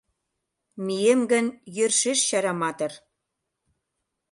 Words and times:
Мием 0.85 1.21
гын, 1.31 1.45
йӧршеш 1.75 2.19
чараматыр 2.29 2.91